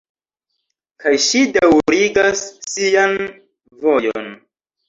Kaj 1.03 1.11
ŝi 1.25 1.41
daŭrigas 1.57 2.43
sian 2.73 3.17
vojon. 3.85 4.35